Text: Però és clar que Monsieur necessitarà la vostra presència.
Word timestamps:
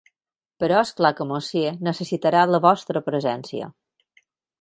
Però 0.61 0.77
és 0.85 0.91
clar 1.01 1.11
que 1.19 1.27
Monsieur 1.31 1.73
necessitarà 1.89 2.41
la 2.53 2.61
vostra 2.65 3.03
presència. 3.11 3.69